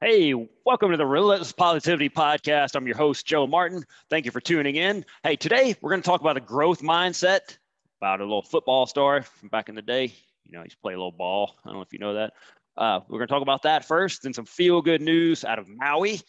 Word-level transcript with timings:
Hey, 0.00 0.32
welcome 0.64 0.92
to 0.92 0.96
the 0.96 1.04
Relentless 1.04 1.50
Positivity 1.50 2.08
Podcast. 2.08 2.76
I'm 2.76 2.86
your 2.86 2.96
host, 2.96 3.26
Joe 3.26 3.48
Martin. 3.48 3.82
Thank 4.08 4.26
you 4.26 4.30
for 4.30 4.40
tuning 4.40 4.76
in. 4.76 5.04
Hey, 5.24 5.34
today 5.34 5.74
we're 5.80 5.90
going 5.90 6.00
to 6.00 6.06
talk 6.06 6.20
about 6.20 6.36
a 6.36 6.40
growth 6.40 6.82
mindset, 6.82 7.58
about 8.00 8.20
a 8.20 8.22
little 8.22 8.44
football 8.44 8.86
star 8.86 9.22
from 9.22 9.48
back 9.48 9.68
in 9.68 9.74
the 9.74 9.82
day. 9.82 10.14
You 10.44 10.52
know, 10.52 10.62
he's 10.62 10.76
play 10.76 10.94
a 10.94 10.96
little 10.96 11.10
ball. 11.10 11.56
I 11.64 11.70
don't 11.70 11.78
know 11.78 11.82
if 11.82 11.92
you 11.92 11.98
know 11.98 12.14
that. 12.14 12.32
Uh, 12.76 13.00
we're 13.08 13.18
going 13.18 13.26
to 13.26 13.32
talk 13.32 13.42
about 13.42 13.62
that 13.62 13.86
first, 13.86 14.22
then 14.22 14.32
some 14.32 14.44
feel 14.44 14.82
good 14.82 15.02
news 15.02 15.44
out 15.44 15.58
of 15.58 15.68
Maui. 15.68 16.20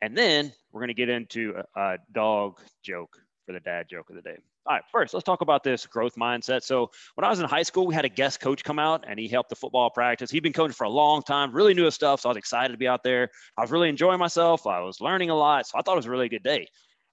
And 0.00 0.16
then 0.16 0.52
we're 0.70 0.82
going 0.82 0.86
to 0.86 0.94
get 0.94 1.08
into 1.08 1.60
a, 1.74 1.80
a 1.80 1.98
dog 2.12 2.60
joke 2.84 3.18
for 3.46 3.52
the 3.52 3.58
dad 3.58 3.88
joke 3.90 4.10
of 4.10 4.14
the 4.14 4.22
day. 4.22 4.38
All 4.68 4.74
right, 4.74 4.84
first, 4.92 5.14
let's 5.14 5.24
talk 5.24 5.40
about 5.40 5.64
this 5.64 5.86
growth 5.86 6.14
mindset. 6.16 6.62
So, 6.62 6.90
when 7.14 7.24
I 7.24 7.30
was 7.30 7.40
in 7.40 7.46
high 7.46 7.62
school, 7.62 7.86
we 7.86 7.94
had 7.94 8.04
a 8.04 8.08
guest 8.10 8.38
coach 8.38 8.62
come 8.62 8.78
out 8.78 9.06
and 9.08 9.18
he 9.18 9.26
helped 9.26 9.48
the 9.48 9.56
football 9.56 9.88
practice. 9.88 10.30
He'd 10.30 10.42
been 10.42 10.52
coaching 10.52 10.74
for 10.74 10.84
a 10.84 10.90
long 10.90 11.22
time, 11.22 11.52
really 11.52 11.72
knew 11.72 11.86
his 11.86 11.94
stuff. 11.94 12.20
So, 12.20 12.28
I 12.28 12.32
was 12.32 12.36
excited 12.36 12.72
to 12.72 12.78
be 12.78 12.86
out 12.86 13.02
there. 13.02 13.30
I 13.56 13.62
was 13.62 13.70
really 13.70 13.88
enjoying 13.88 14.18
myself. 14.18 14.66
I 14.66 14.80
was 14.80 15.00
learning 15.00 15.30
a 15.30 15.34
lot. 15.34 15.66
So, 15.66 15.78
I 15.78 15.80
thought 15.80 15.94
it 15.94 15.96
was 15.96 16.04
a 16.04 16.10
really 16.10 16.28
good 16.28 16.42
day. 16.42 16.66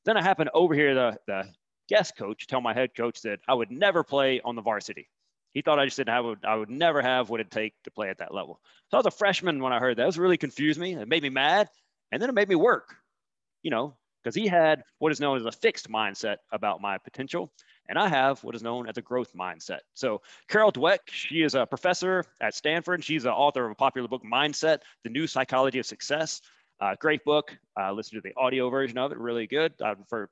Then 0.04 0.18
I 0.18 0.22
happened 0.22 0.50
to 0.50 0.52
overhear 0.52 0.94
the, 0.94 1.18
the 1.28 1.44
guest 1.88 2.18
coach 2.18 2.46
tell 2.46 2.60
my 2.60 2.74
head 2.74 2.90
coach 2.94 3.22
that 3.22 3.40
I 3.48 3.54
would 3.54 3.72
never 3.72 4.04
play 4.04 4.42
on 4.44 4.58
the 4.58 4.62
varsity. 4.62 5.08
He 5.54 5.62
thought 5.62 5.80
I 5.80 5.86
just 5.86 5.96
didn't 5.96 6.10
have, 6.14 6.26
I 6.46 6.56
would 6.56 6.70
never 6.70 7.02
have 7.02 7.30
what 7.30 7.40
it 7.40 7.52
take 7.52 7.74
to 7.86 7.92
play 7.92 8.10
at 8.10 8.18
that 8.18 8.34
level. 8.34 8.60
So 8.92 8.98
I 8.98 9.00
was 9.00 9.06
a 9.06 9.12
freshman 9.12 9.64
when 9.64 9.72
I 9.72 9.80
heard 9.80 9.96
that. 9.96 10.04
It 10.04 10.08
was 10.08 10.20
really 10.20 10.36
confused 10.36 10.78
me. 10.78 10.94
It 10.94 11.08
made 11.08 11.24
me 11.24 11.30
mad. 11.30 11.70
And 12.12 12.22
then 12.22 12.28
it 12.28 12.34
made 12.34 12.50
me 12.50 12.56
work, 12.56 12.94
you 13.64 13.72
know, 13.72 13.96
because 14.26 14.36
he 14.36 14.48
had 14.48 14.84
what 14.98 15.12
is 15.12 15.20
known 15.20 15.38
as 15.38 15.46
a 15.46 15.52
fixed 15.52 15.88
mindset 15.88 16.38
about 16.52 16.82
my 16.82 16.98
potential. 16.98 17.52
And 17.88 18.00
I 18.00 18.08
have 18.08 18.44
what 18.44 18.56
is 18.56 18.64
known 18.64 18.90
as 18.90 18.98
a 18.98 19.02
growth 19.04 19.32
mindset. 19.36 19.82
So, 19.94 20.24
Carol 20.48 20.72
Dweck, 20.72 20.98
she 21.06 21.44
is 21.44 21.54
a 21.54 21.68
professor 21.68 22.26
at 22.42 22.56
Stanford. 22.56 23.04
She's 23.04 23.22
the 23.22 23.32
author 23.32 23.64
of 23.64 23.72
a 23.72 23.76
popular 23.76 24.08
book, 24.08 24.24
Mindset 24.24 24.80
The 25.04 25.12
New 25.12 25.28
Psychology 25.28 25.78
of 25.78 25.86
Success. 25.86 26.42
Uh, 26.80 26.96
great 27.00 27.24
book. 27.24 27.56
Uh, 27.80 27.92
listen 27.92 28.16
to 28.16 28.22
the 28.22 28.34
audio 28.36 28.72
version 28.72 28.98
of 28.98 29.12
it, 29.12 29.20
really 29.20 29.46
good. 29.46 29.74
I 29.80 29.94
would 29.94 30.28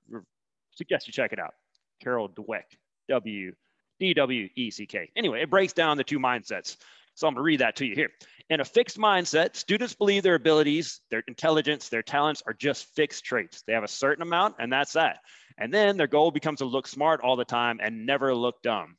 suggest 0.72 1.05
you 1.05 1.13
check 1.13 1.31
it 1.31 1.38
out. 1.38 1.53
Carol 2.02 2.28
Dweck, 2.30 2.63
W 3.09 3.53
D 4.00 4.13
W 4.16 4.50
E 4.55 4.72
C 4.72 4.88
K. 4.88 5.11
Anyway, 5.16 5.44
it 5.44 5.52
breaks 5.52 5.73
down 5.73 5.97
the 5.97 6.03
two 6.03 6.17
mindsets. 6.17 6.78
So 7.16 7.28
I'm 7.28 7.33
going 7.33 7.42
to 7.42 7.45
read 7.45 7.59
that 7.59 7.75
to 7.78 7.86
you 7.86 7.95
here. 7.95 8.09
In 8.50 8.59
a 8.59 8.66
fixed 8.66 8.97
mindset, 8.97 9.56
students 9.56 9.94
believe 9.94 10.23
their 10.23 10.36
abilities, 10.36 11.02
their 11.09 11.23
intelligence, 11.28 11.89
their 11.89 12.03
talents 12.03 12.44
are 12.45 12.53
just 12.53 12.86
fixed 12.95 13.23
traits. 13.23 13.64
They 13.66 13.73
have 13.73 13.83
a 13.83 13.88
certain 13.88 14.22
amount, 14.22 14.56
and 14.59 14.72
that's 14.72 14.94
that. 14.94 15.19
And 15.58 15.73
then 15.73 15.97
their 15.97 16.08
goal 16.08 16.31
becomes 16.31 16.59
to 16.59 16.66
look 16.66 16.88
smart 16.88 17.22
all 17.22 17.36
the 17.36 17.45
time 17.45 17.80
and 17.81 18.06
never 18.06 18.34
look 18.36 18.61
dumb. 18.61 18.97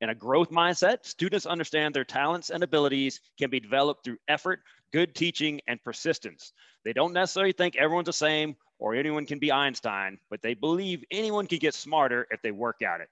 In 0.00 0.10
a 0.10 0.14
growth 0.14 0.50
mindset, 0.50 1.04
students 1.06 1.46
understand 1.46 1.94
their 1.94 2.04
talents 2.04 2.50
and 2.50 2.62
abilities 2.62 3.20
can 3.38 3.50
be 3.50 3.58
developed 3.58 4.04
through 4.04 4.18
effort, 4.28 4.60
good 4.92 5.14
teaching, 5.14 5.60
and 5.66 5.82
persistence. 5.82 6.52
They 6.84 6.92
don't 6.92 7.12
necessarily 7.12 7.52
think 7.52 7.76
everyone's 7.76 8.06
the 8.06 8.12
same 8.12 8.56
or 8.78 8.94
anyone 8.94 9.26
can 9.26 9.40
be 9.40 9.50
Einstein, 9.50 10.18
but 10.30 10.40
they 10.40 10.54
believe 10.54 11.04
anyone 11.10 11.46
can 11.46 11.58
get 11.58 11.74
smarter 11.74 12.28
if 12.30 12.42
they 12.42 12.52
work 12.52 12.82
at 12.82 13.00
it. 13.00 13.08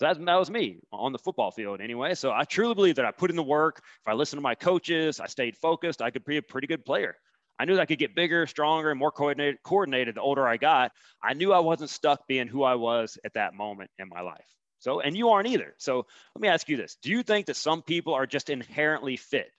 So 0.00 0.06
that, 0.06 0.24
that 0.24 0.36
was 0.36 0.50
me 0.50 0.78
on 0.92 1.12
the 1.12 1.18
football 1.18 1.50
field 1.50 1.82
anyway. 1.82 2.14
So 2.14 2.32
I 2.32 2.44
truly 2.44 2.74
believe 2.74 2.96
that 2.96 3.04
I 3.04 3.10
put 3.10 3.28
in 3.28 3.36
the 3.36 3.42
work. 3.42 3.82
If 4.00 4.08
I 4.08 4.14
listened 4.14 4.38
to 4.38 4.42
my 4.42 4.54
coaches, 4.54 5.20
I 5.20 5.26
stayed 5.26 5.58
focused, 5.58 6.00
I 6.00 6.10
could 6.10 6.24
be 6.24 6.38
a 6.38 6.42
pretty 6.42 6.66
good 6.66 6.86
player. 6.86 7.16
I 7.58 7.66
knew 7.66 7.74
that 7.74 7.82
I 7.82 7.84
could 7.84 7.98
get 7.98 8.14
bigger, 8.14 8.46
stronger, 8.46 8.90
and 8.90 8.98
more 8.98 9.10
coordinated, 9.10 9.62
coordinated 9.62 10.14
the 10.14 10.22
older 10.22 10.48
I 10.48 10.56
got. 10.56 10.92
I 11.22 11.34
knew 11.34 11.52
I 11.52 11.58
wasn't 11.58 11.90
stuck 11.90 12.26
being 12.26 12.46
who 12.46 12.62
I 12.62 12.76
was 12.76 13.18
at 13.26 13.34
that 13.34 13.52
moment 13.52 13.90
in 13.98 14.08
my 14.08 14.22
life. 14.22 14.46
So, 14.78 15.00
and 15.00 15.14
you 15.14 15.28
aren't 15.28 15.48
either. 15.48 15.74
So 15.76 16.06
let 16.34 16.40
me 16.40 16.48
ask 16.48 16.66
you 16.70 16.78
this. 16.78 16.96
Do 17.02 17.10
you 17.10 17.22
think 17.22 17.46
that 17.46 17.56
some 17.56 17.82
people 17.82 18.14
are 18.14 18.26
just 18.26 18.48
inherently 18.48 19.18
fit? 19.18 19.50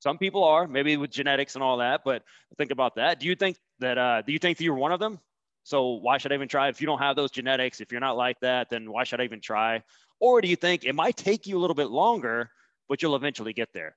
Some 0.00 0.18
people 0.18 0.42
are, 0.42 0.66
maybe 0.66 0.96
with 0.96 1.12
genetics 1.12 1.54
and 1.54 1.62
all 1.62 1.76
that, 1.76 2.00
but 2.04 2.24
think 2.58 2.72
about 2.72 2.96
that. 2.96 3.20
Do 3.20 3.28
you 3.28 3.36
think 3.36 3.56
that, 3.78 3.96
uh, 3.96 4.22
do 4.22 4.32
you 4.32 4.40
think 4.40 4.58
that 4.58 4.64
you're 4.64 4.74
one 4.74 4.90
of 4.90 4.98
them? 4.98 5.20
So 5.70 5.90
why 5.90 6.18
should 6.18 6.32
I 6.32 6.34
even 6.34 6.48
try? 6.48 6.68
If 6.68 6.80
you 6.80 6.88
don't 6.88 6.98
have 6.98 7.14
those 7.14 7.30
genetics, 7.30 7.80
if 7.80 7.92
you're 7.92 8.00
not 8.00 8.16
like 8.16 8.40
that, 8.40 8.70
then 8.70 8.90
why 8.90 9.04
should 9.04 9.20
I 9.20 9.24
even 9.24 9.40
try? 9.40 9.84
Or 10.18 10.40
do 10.40 10.48
you 10.48 10.56
think 10.56 10.84
it 10.84 10.96
might 10.96 11.16
take 11.16 11.46
you 11.46 11.56
a 11.56 11.60
little 11.60 11.76
bit 11.76 11.90
longer, 11.90 12.50
but 12.88 13.00
you'll 13.00 13.14
eventually 13.14 13.52
get 13.52 13.72
there? 13.72 13.94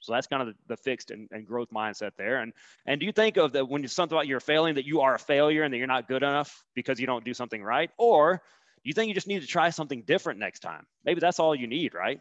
So 0.00 0.12
that's 0.12 0.26
kind 0.26 0.42
of 0.42 0.48
the, 0.48 0.54
the 0.66 0.76
fixed 0.76 1.10
and, 1.10 1.26
and, 1.32 1.46
growth 1.46 1.70
mindset 1.70 2.10
there. 2.18 2.40
And 2.40 2.52
and 2.84 3.00
do 3.00 3.06
you 3.06 3.12
think 3.12 3.38
of 3.38 3.54
that 3.54 3.66
when 3.66 3.80
you 3.80 3.88
something 3.88 4.14
about 4.14 4.26
you're 4.26 4.38
failing 4.38 4.74
that 4.74 4.84
you 4.84 5.00
are 5.00 5.14
a 5.14 5.18
failure 5.18 5.62
and 5.62 5.72
that 5.72 5.78
you're 5.78 5.86
not 5.86 6.08
good 6.08 6.22
enough 6.22 6.62
because 6.74 7.00
you 7.00 7.06
don't 7.06 7.24
do 7.24 7.32
something 7.32 7.62
right? 7.62 7.90
Or 7.96 8.34
do 8.34 8.88
you 8.88 8.92
think 8.92 9.08
you 9.08 9.14
just 9.14 9.26
need 9.26 9.40
to 9.40 9.46
try 9.46 9.70
something 9.70 10.02
different 10.02 10.38
next 10.38 10.60
time? 10.60 10.84
Maybe 11.06 11.20
that's 11.20 11.40
all 11.40 11.54
you 11.54 11.66
need, 11.66 11.94
right? 11.94 12.20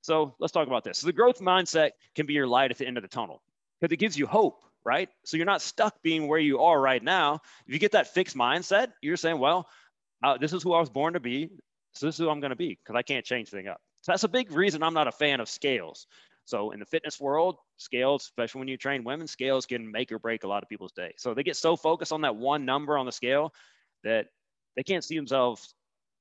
So 0.00 0.34
let's 0.40 0.54
talk 0.54 0.68
about 0.68 0.84
this. 0.84 0.96
So 0.96 1.06
the 1.06 1.12
growth 1.12 1.40
mindset 1.40 1.90
can 2.14 2.24
be 2.24 2.32
your 2.32 2.46
light 2.46 2.70
at 2.70 2.78
the 2.78 2.86
end 2.86 2.96
of 2.96 3.02
the 3.02 3.10
tunnel 3.10 3.42
because 3.78 3.92
it 3.92 3.98
gives 3.98 4.16
you 4.16 4.26
hope 4.26 4.62
right? 4.86 5.08
So 5.24 5.36
you're 5.36 5.46
not 5.46 5.60
stuck 5.60 6.00
being 6.02 6.28
where 6.28 6.38
you 6.38 6.60
are 6.60 6.80
right 6.80 7.02
now. 7.02 7.40
If 7.66 7.74
you 7.74 7.80
get 7.80 7.92
that 7.92 8.14
fixed 8.14 8.36
mindset, 8.36 8.92
you're 9.02 9.16
saying, 9.16 9.38
well, 9.38 9.68
uh, 10.22 10.38
this 10.38 10.52
is 10.52 10.62
who 10.62 10.72
I 10.72 10.80
was 10.80 10.88
born 10.88 11.14
to 11.14 11.20
be. 11.20 11.50
So 11.94 12.06
this 12.06 12.14
is 12.14 12.18
who 12.18 12.30
I'm 12.30 12.40
going 12.40 12.50
to 12.50 12.56
be 12.56 12.78
because 12.82 12.96
I 12.96 13.02
can't 13.02 13.24
change 13.24 13.48
things 13.48 13.68
up. 13.68 13.80
So 14.02 14.12
that's 14.12 14.22
a 14.22 14.28
big 14.28 14.52
reason 14.52 14.84
I'm 14.84 14.94
not 14.94 15.08
a 15.08 15.12
fan 15.12 15.40
of 15.40 15.48
scales. 15.48 16.06
So 16.44 16.70
in 16.70 16.78
the 16.78 16.86
fitness 16.86 17.20
world, 17.20 17.56
scales, 17.78 18.22
especially 18.22 18.60
when 18.60 18.68
you 18.68 18.76
train 18.76 19.02
women, 19.02 19.26
scales 19.26 19.66
can 19.66 19.90
make 19.90 20.12
or 20.12 20.20
break 20.20 20.44
a 20.44 20.48
lot 20.48 20.62
of 20.62 20.68
people's 20.68 20.92
day. 20.92 21.12
So 21.18 21.34
they 21.34 21.42
get 21.42 21.56
so 21.56 21.74
focused 21.74 22.12
on 22.12 22.20
that 22.20 22.36
one 22.36 22.64
number 22.64 22.96
on 22.96 23.06
the 23.06 23.12
scale 23.12 23.52
that 24.04 24.26
they 24.76 24.84
can't 24.84 25.02
see 25.02 25.16
themselves 25.16 25.74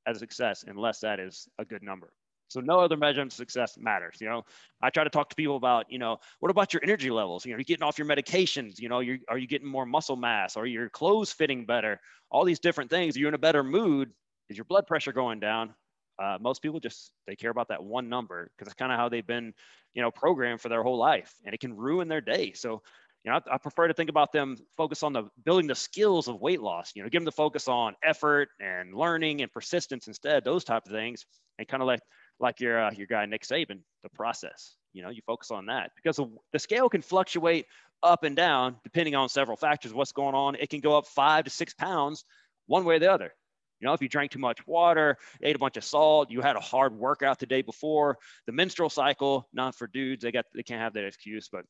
as 0.07 0.17
a 0.17 0.19
success 0.19 0.65
unless 0.67 1.01
that 1.01 1.19
is 1.19 1.47
a 1.59 1.65
good 1.65 1.83
number. 1.83 2.11
So 2.47 2.59
no 2.61 2.79
other 2.79 2.97
measurement 2.97 3.33
of 3.33 3.37
success 3.37 3.77
matters. 3.77 4.17
You 4.19 4.29
know, 4.29 4.45
I 4.81 4.89
try 4.89 5.03
to 5.03 5.09
talk 5.09 5.29
to 5.29 5.35
people 5.35 5.57
about, 5.57 5.91
you 5.91 5.97
know, 5.97 6.17
what 6.39 6.51
about 6.51 6.73
your 6.73 6.83
energy 6.83 7.09
levels? 7.09 7.45
You 7.45 7.51
know, 7.51 7.55
are 7.55 7.59
you 7.59 7.65
getting 7.65 7.83
off 7.83 7.97
your 7.97 8.07
medications? 8.07 8.79
You 8.79 8.89
know, 8.89 8.99
you 8.99 9.19
are 9.27 9.37
you 9.37 9.47
getting 9.47 9.67
more 9.67 9.85
muscle 9.85 10.15
mass? 10.15 10.55
Are 10.57 10.65
your 10.65 10.89
clothes 10.89 11.31
fitting 11.31 11.65
better? 11.65 11.99
All 12.29 12.45
these 12.45 12.59
different 12.59 12.89
things. 12.89 13.15
You're 13.15 13.25
you 13.25 13.27
in 13.29 13.33
a 13.33 13.39
better 13.39 13.63
mood? 13.63 14.11
Is 14.49 14.57
your 14.57 14.65
blood 14.65 14.85
pressure 14.87 15.11
going 15.11 15.39
down? 15.39 15.73
Uh, 16.21 16.37
most 16.39 16.61
people 16.61 16.79
just 16.79 17.11
they 17.27 17.35
care 17.35 17.51
about 17.51 17.67
that 17.69 17.83
one 17.83 18.07
number 18.07 18.49
because 18.55 18.71
it's 18.71 18.79
kind 18.79 18.91
of 18.91 18.97
how 18.97 19.09
they've 19.09 19.27
been, 19.27 19.53
you 19.93 20.01
know, 20.01 20.11
programmed 20.11 20.61
for 20.61 20.69
their 20.69 20.83
whole 20.83 20.97
life, 20.97 21.33
and 21.45 21.53
it 21.53 21.59
can 21.59 21.75
ruin 21.75 22.07
their 22.07 22.21
day. 22.21 22.53
So 22.53 22.81
you 23.25 23.31
know, 23.31 23.37
I, 23.37 23.55
I, 23.55 23.57
prefer 23.57 23.87
to 23.87 23.93
think 23.93 24.09
about 24.09 24.31
them 24.31 24.55
focus 24.77 25.01
on 25.01 25.11
the 25.11 25.23
building 25.43 25.65
the 25.65 25.75
skills 25.75 26.27
of 26.27 26.39
weight 26.39 26.61
loss, 26.61 26.91
you 26.95 27.01
know, 27.01 27.09
give 27.09 27.21
them 27.21 27.25
the 27.25 27.31
focus 27.31 27.67
on 27.67 27.95
effort 28.03 28.49
and 28.59 28.93
learning 28.93 29.41
and 29.41 29.51
persistence 29.51 30.07
instead, 30.07 30.43
those 30.43 30.63
type 30.63 30.85
of 30.85 30.91
things, 30.91 31.25
and 31.57 31.67
kind 31.67 31.81
of 31.81 31.87
like 31.87 32.01
like 32.39 32.59
your 32.59 32.85
uh, 32.85 32.91
your 32.91 33.07
guy 33.07 33.25
Nick 33.25 33.43
Saban, 33.43 33.79
the 34.03 34.09
process. 34.09 34.75
You 34.93 35.03
know, 35.03 35.09
you 35.09 35.21
focus 35.25 35.51
on 35.51 35.65
that 35.67 35.91
because 35.95 36.19
the 36.53 36.59
scale 36.59 36.89
can 36.89 37.01
fluctuate 37.01 37.65
up 38.01 38.23
and 38.23 38.35
down 38.35 38.77
depending 38.83 39.15
on 39.15 39.29
several 39.29 39.57
factors. 39.57 39.93
What's 39.93 40.11
going 40.11 40.35
on? 40.35 40.55
It 40.55 40.69
can 40.69 40.79
go 40.79 40.97
up 40.97 41.07
five 41.07 41.45
to 41.45 41.49
six 41.49 41.73
pounds 41.73 42.23
one 42.67 42.85
way 42.85 42.95
or 42.95 42.99
the 42.99 43.11
other. 43.11 43.31
You 43.79 43.87
know, 43.87 43.93
if 43.93 44.01
you 44.01 44.07
drank 44.07 44.31
too 44.31 44.39
much 44.39 44.65
water, 44.65 45.17
ate 45.43 45.55
a 45.55 45.59
bunch 45.59 45.75
of 45.77 45.83
salt, 45.83 46.31
you 46.31 46.41
had 46.41 46.55
a 46.55 46.61
hard 46.61 46.97
workout 46.97 47.39
the 47.39 47.45
day 47.45 47.61
before, 47.61 48.17
the 48.45 48.53
menstrual 48.53 48.89
cycle, 48.89 49.47
not 49.53 49.75
for 49.75 49.87
dudes, 49.87 50.23
they 50.23 50.31
got 50.31 50.45
they 50.55 50.63
can't 50.63 50.81
have 50.81 50.93
that 50.93 51.05
excuse, 51.05 51.49
but 51.51 51.65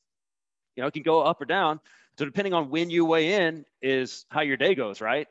you 0.76 0.82
know, 0.82 0.86
it 0.86 0.94
can 0.94 1.02
go 1.02 1.22
up 1.22 1.40
or 1.40 1.46
down. 1.46 1.80
So 2.18 2.24
depending 2.24 2.54
on 2.54 2.70
when 2.70 2.90
you 2.90 3.04
weigh 3.04 3.34
in 3.34 3.64
is 3.82 4.24
how 4.30 4.42
your 4.42 4.56
day 4.56 4.74
goes, 4.74 5.00
right? 5.00 5.26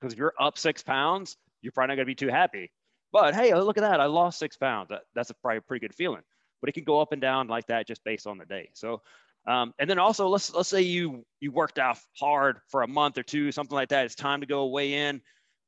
Because 0.00 0.12
if 0.12 0.18
you're 0.18 0.34
up 0.38 0.56
six 0.56 0.82
pounds, 0.82 1.36
you're 1.62 1.72
probably 1.72 1.88
not 1.88 1.96
gonna 1.96 2.06
be 2.06 2.14
too 2.14 2.28
happy. 2.28 2.70
But 3.12 3.34
hey, 3.34 3.54
look 3.54 3.78
at 3.78 3.82
that. 3.82 4.00
I 4.00 4.06
lost 4.06 4.38
six 4.38 4.56
pounds. 4.56 4.88
That, 4.90 5.02
that's 5.14 5.30
a 5.30 5.34
probably 5.34 5.58
a 5.58 5.62
pretty 5.62 5.86
good 5.86 5.94
feeling. 5.94 6.22
But 6.60 6.68
it 6.68 6.72
can 6.72 6.84
go 6.84 7.00
up 7.00 7.12
and 7.12 7.20
down 7.20 7.48
like 7.48 7.66
that 7.66 7.86
just 7.86 8.04
based 8.04 8.26
on 8.26 8.38
the 8.38 8.44
day. 8.44 8.70
So, 8.74 9.02
um, 9.46 9.72
and 9.78 9.88
then 9.88 9.98
also 9.98 10.28
let's 10.28 10.52
let's 10.52 10.68
say 10.68 10.82
you 10.82 11.24
you 11.40 11.50
worked 11.50 11.78
out 11.78 11.98
hard 12.18 12.60
for 12.68 12.82
a 12.82 12.88
month 12.88 13.18
or 13.18 13.22
two, 13.22 13.50
something 13.50 13.74
like 13.74 13.88
that. 13.88 14.04
It's 14.04 14.14
time 14.14 14.40
to 14.40 14.46
go 14.46 14.66
weigh 14.66 15.08
in, 15.08 15.22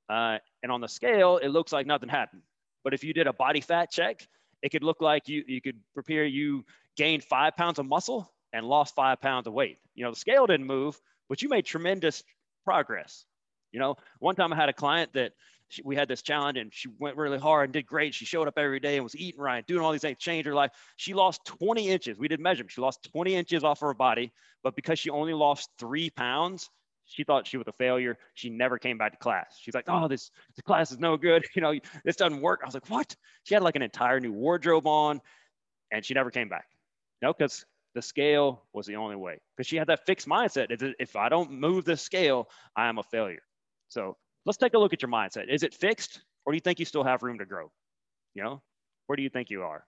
uh, 0.09 0.39
and 0.63 0.71
on 0.71 0.81
the 0.81 0.89
scale, 0.89 1.39
it 1.39 1.49
looks 1.49 1.73
like 1.73 1.87
nothing 1.87 2.09
happened. 2.09 2.43
But 2.85 2.95
if 2.95 3.03
you 3.03 3.15
did 3.15 3.27
a 3.27 3.33
body 3.33 3.61
fat 3.61 3.91
check, 3.91 4.27
it 4.63 4.71
could 4.71 4.85
look 4.85 5.01
like 5.01 5.29
you 5.29 5.43
you 5.47 5.61
could 5.61 5.81
prepare 5.95 6.25
you 6.25 6.65
gained 6.97 7.25
five 7.25 7.57
pounds 7.57 7.79
of 7.79 7.87
muscle 7.87 8.31
and 8.53 8.67
lost 8.67 8.95
five 8.95 9.21
pounds 9.21 9.47
of 9.47 9.55
weight. 9.55 9.79
You 9.95 10.05
know, 10.05 10.11
the 10.11 10.19
scale 10.19 10.47
didn't 10.47 10.67
move, 10.67 11.01
but 11.29 11.41
you 11.43 11.49
made 11.49 11.65
tremendous 11.65 12.23
progress. 12.65 13.25
You 13.73 13.81
know, 13.81 13.97
one 14.19 14.35
time 14.35 14.53
I 14.53 14.57
had 14.57 14.69
a 14.69 14.75
client 14.75 15.15
that 15.15 15.33
she, 15.73 15.81
we 15.83 15.97
had 15.97 16.07
this 16.07 16.21
challenge 16.21 16.59
and 16.59 16.71
she 16.73 16.89
went 16.99 17.17
really 17.17 17.39
hard 17.39 17.65
and 17.65 17.73
did 17.73 17.87
great. 17.87 18.13
She 18.15 18.27
showed 18.27 18.47
up 18.47 18.59
every 18.59 18.79
day 18.79 18.97
and 18.97 19.05
was 19.05 19.17
eating 19.17 19.41
right, 19.41 19.67
doing 19.67 19.81
all 19.81 19.91
these 19.91 20.03
things, 20.03 20.19
changed 20.19 20.47
her 20.47 20.55
life. 20.55 20.71
She 20.97 21.15
lost 21.15 21.47
20 21.47 21.89
inches. 21.89 22.19
We 22.19 22.29
did 22.29 22.41
measurements. 22.41 22.75
She 22.75 22.83
lost 22.83 23.09
20 23.11 23.35
inches 23.35 23.65
off 23.65 23.81
her 23.81 23.95
body, 23.95 24.33
but 24.63 24.77
because 24.77 24.99
she 24.99 25.09
only 25.09 25.33
lost 25.33 25.71
three 25.79 26.11
pounds, 26.11 26.69
she 27.07 27.25
thought 27.25 27.47
she 27.47 27.57
was 27.57 27.67
a 27.69 27.73
failure. 27.73 28.19
She 28.35 28.51
never 28.51 28.77
came 28.79 28.99
back 28.99 29.13
to 29.13 29.19
class. 29.19 29.57
She's 29.59 29.75
like, 29.75 29.87
oh, 29.89 30.09
this, 30.09 30.31
this 30.55 30.63
class 30.63 30.93
is 30.93 30.99
no 30.99 31.17
good. 31.17 31.47
You 31.55 31.63
know, 31.63 31.75
this 32.05 32.17
doesn't 32.17 32.43
work. 32.43 32.61
I 32.63 32.67
was 32.67 32.75
like, 32.75 32.91
what? 32.91 33.17
She 33.45 33.55
had 33.55 33.63
like 33.63 33.77
an 33.77 33.83
entire 33.83 34.21
new 34.21 34.33
wardrobe 34.33 34.87
on 34.87 35.23
and 35.91 36.05
she 36.05 36.13
never 36.13 36.31
came 36.31 36.51
back. 36.51 36.67
no, 37.23 37.33
because 37.33 37.65
the 37.95 38.03
scale 38.03 38.63
was 38.73 38.87
the 38.87 38.97
only 38.97 39.17
way 39.17 39.39
because 39.55 39.67
she 39.67 39.77
had 39.77 39.89
that 39.89 40.07
fixed 40.07 40.27
mindset. 40.27 40.95
If 40.99 41.17
I 41.17 41.29
don't 41.29 41.51
move 41.53 41.85
the 41.85 41.97
scale, 41.97 42.49
I 42.75 42.89
am 42.89 42.99
a 42.99 43.03
failure. 43.03 43.43
So 43.89 44.17
let's 44.45 44.59
take 44.59 44.75
a 44.75 44.79
look 44.79 44.93
at 44.93 45.03
your 45.03 45.11
mindset. 45.11 45.49
Is 45.49 45.63
it 45.63 45.75
fixed 45.75 46.21
or 46.45 46.53
do 46.53 46.57
you 46.57 46.61
think 46.61 46.79
you 46.79 46.85
still 46.85 47.05
have 47.05 47.23
room 47.23 47.39
to 47.39 47.45
grow? 47.45 47.71
You 48.35 48.43
know, 48.43 48.63
where 49.07 49.17
do 49.17 49.23
you 49.23 49.31
think 49.31 49.51
you 49.51 49.63
are? 49.63 49.85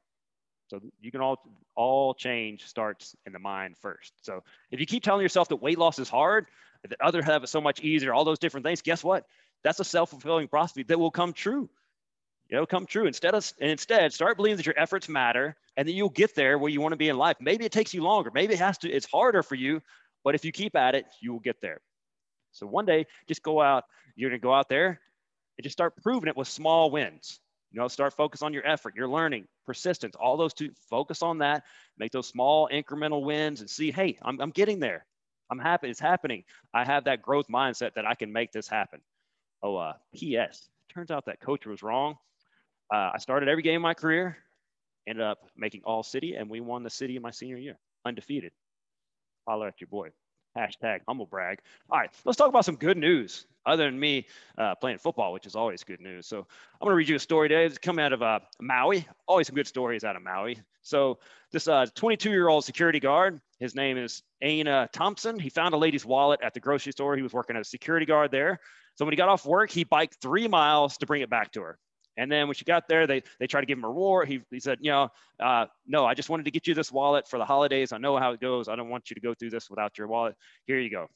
So 0.68 0.80
you 1.00 1.10
can 1.10 1.20
all 1.20 1.38
all 1.76 2.14
change 2.14 2.64
starts 2.66 3.14
in 3.26 3.32
the 3.32 3.38
mind 3.38 3.76
first. 3.78 4.12
So 4.22 4.42
if 4.70 4.80
you 4.80 4.86
keep 4.86 5.02
telling 5.02 5.22
yourself 5.22 5.48
that 5.48 5.56
weight 5.56 5.78
loss 5.78 5.98
is 5.98 6.08
hard, 6.08 6.46
that 6.88 7.00
others 7.00 7.24
have 7.24 7.42
it 7.42 7.48
so 7.48 7.60
much 7.60 7.80
easier, 7.80 8.14
all 8.14 8.24
those 8.24 8.38
different 8.38 8.64
things, 8.64 8.82
guess 8.82 9.02
what? 9.04 9.26
That's 9.62 9.80
a 9.80 9.84
self-fulfilling 9.84 10.48
prophecy 10.48 10.82
that 10.84 10.98
will 10.98 11.10
come 11.10 11.32
true. 11.32 11.68
It'll 12.50 12.66
come 12.66 12.86
true. 12.86 13.06
Instead 13.06 13.34
of 13.34 13.50
and 13.60 13.70
instead, 13.70 14.12
start 14.12 14.36
believing 14.36 14.58
that 14.58 14.66
your 14.66 14.78
efforts 14.78 15.08
matter 15.08 15.56
and 15.76 15.88
then 15.88 15.94
you'll 15.94 16.10
get 16.10 16.34
there 16.34 16.58
where 16.58 16.70
you 16.70 16.80
want 16.80 16.92
to 16.92 16.96
be 16.96 17.08
in 17.08 17.16
life. 17.16 17.36
Maybe 17.40 17.64
it 17.64 17.72
takes 17.72 17.94
you 17.94 18.02
longer. 18.02 18.30
Maybe 18.32 18.54
it 18.54 18.60
has 18.60 18.78
to, 18.78 18.90
it's 18.90 19.06
harder 19.06 19.42
for 19.42 19.54
you, 19.54 19.80
but 20.22 20.34
if 20.34 20.44
you 20.44 20.52
keep 20.52 20.76
at 20.76 20.94
it, 20.94 21.06
you 21.20 21.32
will 21.32 21.40
get 21.40 21.60
there. 21.60 21.80
So 22.54 22.66
one 22.66 22.86
day, 22.86 23.06
just 23.28 23.42
go 23.42 23.60
out, 23.60 23.84
you're 24.16 24.30
gonna 24.30 24.38
go 24.38 24.54
out 24.54 24.68
there 24.68 25.00
and 25.58 25.62
just 25.62 25.74
start 25.74 25.94
proving 26.02 26.28
it 26.28 26.36
with 26.36 26.48
small 26.48 26.90
wins. 26.90 27.40
You 27.72 27.80
know, 27.80 27.88
start 27.88 28.14
focus 28.14 28.42
on 28.42 28.52
your 28.52 28.66
effort, 28.66 28.94
your 28.94 29.08
learning, 29.08 29.48
persistence, 29.66 30.14
all 30.14 30.36
those 30.36 30.54
two, 30.54 30.70
focus 30.88 31.22
on 31.22 31.38
that, 31.38 31.64
make 31.98 32.12
those 32.12 32.28
small 32.28 32.68
incremental 32.72 33.24
wins 33.24 33.60
and 33.60 33.68
see, 33.68 33.90
hey, 33.90 34.16
I'm, 34.22 34.40
I'm 34.40 34.50
getting 34.50 34.78
there. 34.78 35.04
I'm 35.50 35.58
happy, 35.58 35.90
it's 35.90 36.00
happening. 36.00 36.44
I 36.72 36.84
have 36.84 37.04
that 37.04 37.20
growth 37.20 37.48
mindset 37.48 37.94
that 37.94 38.06
I 38.06 38.14
can 38.14 38.32
make 38.32 38.52
this 38.52 38.68
happen. 38.68 39.00
Oh, 39.62 39.76
uh, 39.76 39.94
P.S. 40.14 40.68
Turns 40.92 41.10
out 41.10 41.26
that 41.26 41.40
coach 41.40 41.66
was 41.66 41.82
wrong. 41.82 42.16
Uh, 42.92 43.10
I 43.14 43.18
started 43.18 43.48
every 43.48 43.62
game 43.62 43.76
of 43.76 43.82
my 43.82 43.94
career, 43.94 44.36
ended 45.06 45.24
up 45.24 45.38
making 45.56 45.82
all 45.84 46.02
city, 46.02 46.34
and 46.34 46.48
we 46.48 46.60
won 46.60 46.82
the 46.82 46.90
city 46.90 47.16
in 47.16 47.22
my 47.22 47.30
senior 47.30 47.56
year, 47.56 47.78
undefeated. 48.04 48.52
Holler 49.48 49.68
at 49.68 49.80
your 49.80 49.88
boy. 49.88 50.10
Hashtag 50.56 51.00
humble 51.06 51.26
brag. 51.26 51.60
All 51.90 51.98
right, 51.98 52.10
let's 52.24 52.36
talk 52.36 52.48
about 52.48 52.64
some 52.64 52.76
good 52.76 52.96
news 52.96 53.46
other 53.66 53.84
than 53.86 53.98
me 53.98 54.26
uh, 54.58 54.74
playing 54.76 54.98
football, 54.98 55.32
which 55.32 55.46
is 55.46 55.56
always 55.56 55.84
good 55.84 56.00
news. 56.00 56.26
So 56.26 56.38
I'm 56.38 56.44
going 56.86 56.92
to 56.92 56.96
read 56.96 57.08
you 57.08 57.16
a 57.16 57.20
story 57.20 57.48
today. 57.48 57.64
It's 57.64 57.78
coming 57.78 58.04
out 58.04 58.12
of 58.12 58.22
uh, 58.22 58.40
Maui. 58.60 59.06
Always 59.26 59.46
some 59.46 59.56
good 59.56 59.66
stories 59.66 60.04
out 60.04 60.16
of 60.16 60.22
Maui. 60.22 60.58
So 60.82 61.18
this 61.50 61.68
22 61.94 62.50
uh, 62.50 62.60
security 62.60 63.00
guard, 63.00 63.40
his 63.58 63.74
name 63.74 63.96
is 63.96 64.22
Aina 64.42 64.88
Thompson. 64.92 65.38
He 65.38 65.48
found 65.48 65.74
a 65.74 65.78
lady's 65.78 66.04
wallet 66.04 66.40
at 66.42 66.54
the 66.54 66.60
grocery 66.60 66.92
store. 66.92 67.16
He 67.16 67.22
was 67.22 67.32
working 67.32 67.56
as 67.56 67.66
a 67.66 67.70
security 67.70 68.06
guard 68.06 68.30
there. 68.30 68.60
So 68.96 69.04
when 69.04 69.12
he 69.12 69.16
got 69.16 69.28
off 69.28 69.44
work, 69.46 69.70
he 69.70 69.84
biked 69.84 70.20
three 70.20 70.46
miles 70.46 70.98
to 70.98 71.06
bring 71.06 71.22
it 71.22 71.30
back 71.30 71.52
to 71.52 71.62
her. 71.62 71.78
And 72.16 72.30
then 72.30 72.46
when 72.46 72.54
she 72.54 72.64
got 72.64 72.86
there, 72.88 73.06
they 73.06 73.22
they 73.40 73.46
tried 73.46 73.62
to 73.62 73.66
give 73.66 73.78
him 73.78 73.84
a 73.84 73.88
reward. 73.88 74.28
He, 74.28 74.40
he 74.50 74.60
said, 74.60 74.78
you 74.80 74.90
know, 74.90 75.08
uh, 75.40 75.66
no, 75.86 76.06
I 76.06 76.14
just 76.14 76.28
wanted 76.30 76.44
to 76.44 76.50
get 76.50 76.66
you 76.66 76.74
this 76.74 76.92
wallet 76.92 77.28
for 77.28 77.38
the 77.38 77.44
holidays. 77.44 77.92
I 77.92 77.98
know 77.98 78.16
how 78.16 78.32
it 78.32 78.40
goes. 78.40 78.68
I 78.68 78.76
don't 78.76 78.88
want 78.88 79.10
you 79.10 79.14
to 79.14 79.20
go 79.20 79.34
through 79.34 79.50
this 79.50 79.68
without 79.68 79.98
your 79.98 80.06
wallet. 80.06 80.36
Here 80.66 80.78
you 80.78 80.90
go. 80.90 81.08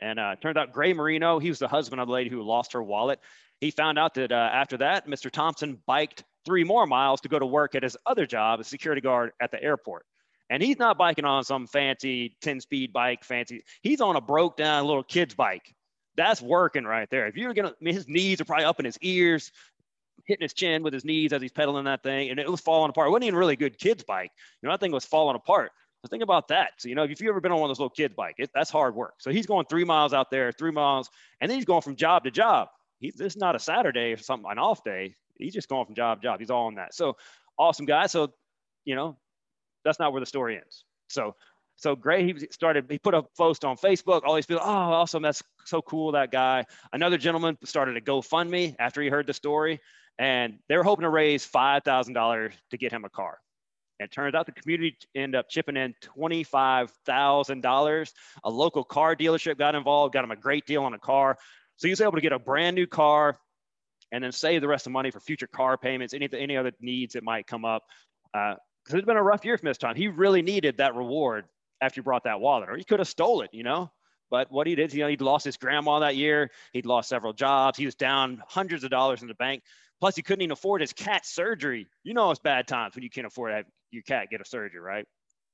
And 0.00 0.18
uh, 0.18 0.36
turned 0.36 0.58
out 0.58 0.72
Gray 0.72 0.92
Marino, 0.92 1.38
he 1.38 1.48
was 1.48 1.58
the 1.58 1.68
husband 1.68 2.00
of 2.00 2.08
the 2.08 2.12
lady 2.12 2.30
who 2.30 2.42
lost 2.42 2.72
her 2.72 2.82
wallet. 2.82 3.20
He 3.60 3.70
found 3.70 3.98
out 3.98 4.14
that 4.14 4.32
uh, 4.32 4.50
after 4.52 4.76
that, 4.78 5.06
Mr. 5.08 5.30
Thompson 5.30 5.78
biked 5.86 6.24
three 6.44 6.64
more 6.64 6.86
miles 6.86 7.20
to 7.22 7.28
go 7.28 7.38
to 7.38 7.46
work 7.46 7.74
at 7.74 7.82
his 7.82 7.96
other 8.04 8.26
job 8.26 8.60
as 8.60 8.66
security 8.66 9.00
guard 9.00 9.32
at 9.40 9.50
the 9.50 9.62
airport. 9.62 10.04
And 10.50 10.62
he's 10.62 10.78
not 10.78 10.98
biking 10.98 11.24
on 11.24 11.44
some 11.44 11.66
fancy 11.66 12.36
10 12.42 12.60
speed 12.60 12.92
bike, 12.92 13.24
fancy. 13.24 13.64
He's 13.82 14.00
on 14.00 14.16
a 14.16 14.20
broke 14.20 14.56
down 14.56 14.86
little 14.86 15.02
kid's 15.02 15.34
bike. 15.34 15.74
That's 16.16 16.42
working 16.42 16.84
right 16.84 17.08
there. 17.10 17.26
If 17.26 17.36
you're 17.36 17.54
gonna, 17.54 17.70
I 17.70 17.84
mean, 17.84 17.94
his 17.94 18.08
knees 18.08 18.40
are 18.40 18.44
probably 18.44 18.66
up 18.66 18.78
in 18.78 18.84
his 18.84 18.98
ears 19.00 19.50
hitting 20.24 20.44
his 20.44 20.54
chin 20.54 20.82
with 20.82 20.92
his 20.92 21.04
knees 21.04 21.32
as 21.32 21.42
he's 21.42 21.52
pedaling 21.52 21.84
that 21.84 22.02
thing, 22.02 22.30
and 22.30 22.38
it 22.38 22.50
was 22.50 22.60
falling 22.60 22.90
apart. 22.90 23.08
It 23.08 23.10
wasn't 23.10 23.24
even 23.24 23.38
really 23.38 23.56
good 23.56 23.78
kid's 23.78 24.04
bike. 24.04 24.30
You 24.62 24.68
know, 24.68 24.72
that 24.72 24.80
thing 24.80 24.92
was 24.92 25.04
falling 25.04 25.36
apart. 25.36 25.72
So 26.02 26.08
think 26.08 26.22
about 26.22 26.48
that. 26.48 26.72
So, 26.78 26.88
you 26.88 26.94
know, 26.94 27.04
if 27.04 27.20
you've 27.20 27.30
ever 27.30 27.40
been 27.40 27.52
on 27.52 27.60
one 27.60 27.70
of 27.70 27.76
those 27.76 27.80
little 27.80 27.90
kids' 27.90 28.14
bike, 28.14 28.36
that's 28.54 28.70
hard 28.70 28.94
work. 28.94 29.14
So 29.18 29.30
he's 29.30 29.46
going 29.46 29.66
three 29.66 29.84
miles 29.84 30.12
out 30.12 30.30
there, 30.30 30.52
three 30.52 30.70
miles, 30.70 31.08
and 31.40 31.50
then 31.50 31.56
he's 31.56 31.64
going 31.64 31.82
from 31.82 31.96
job 31.96 32.24
to 32.24 32.30
job. 32.30 32.68
He's 33.00 33.14
this 33.14 33.34
is 33.34 33.36
not 33.36 33.56
a 33.56 33.58
Saturday 33.58 34.12
or 34.12 34.18
something, 34.18 34.50
an 34.50 34.58
off 34.58 34.84
day. 34.84 35.14
He's 35.38 35.54
just 35.54 35.68
going 35.68 35.86
from 35.86 35.94
job 35.94 36.20
to 36.20 36.26
job. 36.26 36.40
He's 36.40 36.50
all 36.50 36.66
on 36.66 36.74
that. 36.76 36.94
So 36.94 37.16
awesome 37.58 37.86
guy. 37.86 38.06
So, 38.06 38.32
you 38.84 38.94
know, 38.94 39.16
that's 39.84 39.98
not 39.98 40.12
where 40.12 40.20
the 40.20 40.26
story 40.26 40.56
ends. 40.56 40.84
So 41.08 41.34
so 41.76 41.96
Gray, 41.96 42.24
he 42.24 42.46
started, 42.50 42.86
he 42.88 42.98
put 42.98 43.14
a 43.14 43.22
post 43.36 43.64
on 43.64 43.76
Facebook. 43.76 44.22
All 44.24 44.34
these 44.34 44.46
people, 44.46 44.62
oh, 44.64 44.68
awesome. 44.68 45.22
That's 45.22 45.42
so 45.64 45.82
cool, 45.82 46.12
that 46.12 46.30
guy. 46.30 46.64
Another 46.92 47.18
gentleman 47.18 47.58
started 47.64 47.96
a 47.96 48.00
GoFundMe 48.00 48.76
after 48.78 49.02
he 49.02 49.08
heard 49.08 49.26
the 49.26 49.34
story 49.34 49.80
and 50.18 50.58
they 50.68 50.76
were 50.76 50.82
hoping 50.84 51.04
to 51.04 51.10
raise 51.10 51.46
$5,000 51.46 52.52
to 52.70 52.76
get 52.76 52.92
him 52.92 53.04
a 53.04 53.10
car. 53.10 53.38
And 53.98 54.08
it 54.08 54.12
turns 54.12 54.34
out 54.34 54.46
the 54.46 54.52
community 54.52 54.96
ended 55.14 55.38
up 55.38 55.48
chipping 55.48 55.76
in 55.76 55.94
$25,000. 56.16 58.12
A 58.44 58.50
local 58.50 58.82
car 58.84 59.14
dealership 59.14 59.56
got 59.58 59.74
involved, 59.74 60.12
got 60.12 60.24
him 60.24 60.30
a 60.30 60.36
great 60.36 60.66
deal 60.66 60.84
on 60.84 60.94
a 60.94 60.98
car. 60.98 61.36
So 61.76 61.88
he 61.88 61.92
was 61.92 62.00
able 62.00 62.12
to 62.12 62.20
get 62.20 62.32
a 62.32 62.38
brand 62.38 62.76
new 62.76 62.86
car 62.86 63.36
and 64.12 64.22
then 64.22 64.32
save 64.32 64.60
the 64.60 64.68
rest 64.68 64.86
of 64.86 64.90
the 64.90 64.94
money 64.94 65.10
for 65.10 65.20
future 65.20 65.46
car 65.46 65.76
payments, 65.76 66.14
any, 66.14 66.28
any 66.36 66.56
other 66.56 66.72
needs 66.80 67.14
that 67.14 67.24
might 67.24 67.46
come 67.46 67.64
up. 67.64 67.82
Because 68.32 68.58
uh, 68.92 68.96
it's 68.96 69.06
been 69.06 69.16
a 69.16 69.22
rough 69.22 69.44
year 69.44 69.58
for 69.58 69.64
this 69.64 69.78
time. 69.78 69.96
He 69.96 70.08
really 70.08 70.42
needed 70.42 70.78
that 70.78 70.94
reward 70.94 71.46
after 71.80 71.98
you 71.98 72.02
brought 72.02 72.24
that 72.24 72.40
wallet, 72.40 72.68
or 72.68 72.76
he 72.76 72.84
could 72.84 73.00
have 73.00 73.08
stole 73.08 73.42
it, 73.42 73.50
you 73.52 73.62
know? 73.62 73.90
But 74.30 74.50
what 74.50 74.66
he 74.66 74.74
did, 74.74 74.92
you 74.92 75.02
know, 75.02 75.08
he'd 75.08 75.20
lost 75.20 75.44
his 75.44 75.56
grandma 75.56 76.00
that 76.00 76.16
year. 76.16 76.50
He'd 76.72 76.86
lost 76.86 77.08
several 77.08 77.32
jobs. 77.32 77.78
He 77.78 77.84
was 77.84 77.94
down 77.94 78.42
hundreds 78.48 78.82
of 78.82 78.90
dollars 78.90 79.22
in 79.22 79.28
the 79.28 79.34
bank. 79.34 79.62
Plus, 80.00 80.16
he 80.16 80.22
couldn't 80.22 80.42
even 80.42 80.52
afford 80.52 80.80
his 80.80 80.92
cat 80.92 81.24
surgery. 81.24 81.86
You 82.02 82.14
know, 82.14 82.30
it's 82.30 82.40
bad 82.40 82.66
times 82.66 82.94
when 82.94 83.04
you 83.04 83.10
can't 83.10 83.26
afford 83.26 83.50
to 83.52 83.56
have 83.56 83.66
your 83.90 84.02
cat 84.02 84.28
get 84.30 84.40
a 84.40 84.44
surgery, 84.44 84.80
right? 84.80 85.06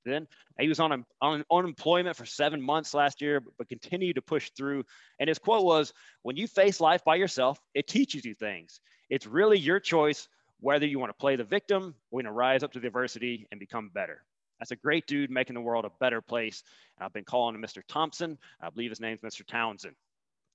Then 0.05 0.27
he 0.59 0.69
was 0.69 0.81
on, 0.81 1.05
on 1.21 1.45
unemployment 1.53 2.17
for 2.17 2.25
seven 2.25 2.61
months 2.61 2.95
last 2.95 3.21
year, 3.21 3.41
but, 3.41 3.53
but 3.59 3.69
continued 3.69 4.15
to 4.15 4.23
push 4.23 4.51
through. 4.57 4.85
And 5.19 5.29
his 5.29 5.39
quote 5.39 5.65
was, 5.65 5.93
"When 6.23 6.37
you 6.37 6.47
face 6.47 6.81
life 6.81 7.05
by 7.05 7.17
yourself, 7.17 7.61
it 7.75 7.87
teaches 7.87 8.25
you 8.25 8.35
things. 8.35 8.81
It's 9.11 9.27
really 9.27 9.59
your 9.59 9.79
choice 9.79 10.29
whether 10.61 10.87
you 10.87 10.99
want 10.99 11.11
to 11.11 11.21
play 11.21 11.37
the 11.37 11.45
victim 11.45 11.95
or 12.11 12.21
you 12.21 12.25
want 12.25 12.27
to 12.27 12.33
rise 12.33 12.63
up 12.63 12.73
to 12.73 12.81
the 12.81 12.87
adversity 12.87 13.47
and 13.51 13.61
become 13.61 13.91
better." 13.91 14.25
That's 14.59 14.73
a 14.73 14.77
great 14.77 15.07
dude 15.07 15.31
making 15.31 15.55
the 15.55 15.61
world 15.61 15.87
a 15.87 15.91
better 16.01 16.21
place. 16.21 16.63
I've 16.99 17.15
been 17.15 17.25
calling 17.25 17.55
him 17.55 17.63
Mr. 17.63 17.83
Thompson. 17.89 18.39
I 18.61 18.69
believe 18.69 18.91
his 18.91 19.01
name's 19.01 19.23
Mr. 19.23 19.47
Townsend. 19.47 19.97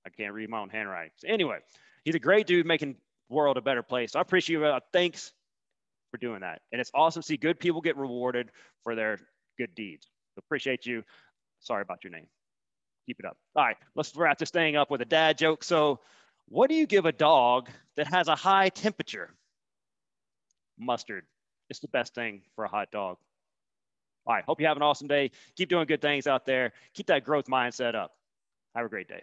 I 0.06 0.10
can't 0.10 0.32
read 0.32 0.48
my 0.48 0.60
own 0.60 0.70
handwriting. 0.70 1.10
So 1.16 1.28
anyway, 1.28 1.58
he's 2.04 2.14
a 2.14 2.20
great 2.20 2.46
dude 2.46 2.66
making 2.66 2.96
world 3.28 3.56
a 3.56 3.60
better 3.60 3.82
place. 3.82 4.12
So 4.12 4.18
I 4.18 4.22
appreciate 4.22 4.58
you. 4.58 4.64
Uh, 4.64 4.80
thanks 4.92 5.32
for 6.10 6.18
doing 6.18 6.40
that. 6.40 6.62
And 6.72 6.80
it's 6.80 6.90
awesome 6.94 7.22
to 7.22 7.26
see 7.26 7.36
good 7.36 7.58
people 7.58 7.80
get 7.80 7.96
rewarded 7.96 8.50
for 8.82 8.94
their 8.94 9.18
good 9.58 9.74
deeds. 9.74 10.08
Appreciate 10.38 10.86
you. 10.86 11.02
Sorry 11.60 11.82
about 11.82 12.04
your 12.04 12.12
name. 12.12 12.26
Keep 13.06 13.20
it 13.20 13.26
up. 13.26 13.36
All 13.54 13.64
right, 13.64 13.76
let's 13.94 14.14
wrap 14.16 14.38
this 14.38 14.50
thing 14.50 14.76
up 14.76 14.90
with 14.90 15.00
a 15.00 15.04
dad 15.04 15.38
joke. 15.38 15.62
So, 15.64 16.00
what 16.48 16.68
do 16.68 16.76
you 16.76 16.86
give 16.86 17.06
a 17.06 17.12
dog 17.12 17.68
that 17.96 18.06
has 18.08 18.28
a 18.28 18.34
high 18.34 18.68
temperature? 18.68 19.30
Mustard. 20.78 21.24
It's 21.70 21.80
the 21.80 21.88
best 21.88 22.14
thing 22.14 22.42
for 22.54 22.64
a 22.64 22.68
hot 22.68 22.90
dog. 22.92 23.16
All 24.26 24.34
right, 24.34 24.44
hope 24.44 24.60
you 24.60 24.66
have 24.66 24.76
an 24.76 24.82
awesome 24.82 25.06
day. 25.06 25.30
Keep 25.56 25.68
doing 25.68 25.86
good 25.86 26.02
things 26.02 26.26
out 26.26 26.46
there. 26.46 26.72
Keep 26.94 27.06
that 27.06 27.24
growth 27.24 27.46
mindset 27.46 27.94
up. 27.94 28.12
Have 28.74 28.86
a 28.86 28.88
great 28.88 29.08
day. 29.08 29.22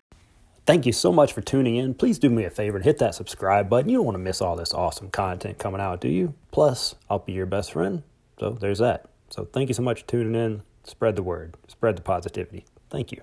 Thank 0.66 0.86
you 0.86 0.94
so 0.94 1.12
much 1.12 1.34
for 1.34 1.42
tuning 1.42 1.76
in. 1.76 1.94
Please 1.94 2.18
do 2.18 2.30
me 2.30 2.46
a 2.46 2.50
favor 2.50 2.78
and 2.78 2.86
hit 2.86 2.98
that 3.00 3.16
subscribe 3.16 3.70
button. 3.70 3.90
You 3.90 3.98
don't 3.98 4.06
want 4.06 4.16
to 4.16 4.24
miss 4.24 4.42
all 4.42 4.56
this 4.56 4.74
awesome 4.74 5.10
content 5.10 5.60
coming 5.60 5.82
out, 5.82 6.00
do 6.00 6.08
you? 6.08 6.36
Plus, 6.52 6.96
I'll 7.10 7.20
be 7.20 7.34
your 7.34 7.46
best 7.46 7.74
friend. 7.74 8.04
So 8.40 8.52
there's 8.52 8.80
that. 8.80 9.10
So 9.30 9.44
thank 9.52 9.68
you 9.68 9.74
so 9.74 9.84
much 9.84 10.02
for 10.02 10.08
tuning 10.08 10.36
in. 10.36 10.64
Spread 10.86 11.18
the 11.18 11.24
word, 11.24 11.56
spread 11.68 11.98
the 11.98 12.02
positivity. 12.02 12.66
Thank 12.90 13.12
you. 13.12 13.22